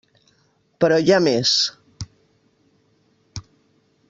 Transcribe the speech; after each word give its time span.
Però 0.85 0.97
hi 1.03 1.13
ha 1.15 1.19
més. 1.27 1.53